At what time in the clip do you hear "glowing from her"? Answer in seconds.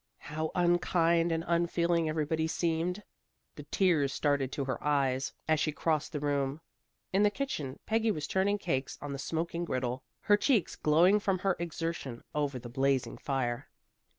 10.75-11.55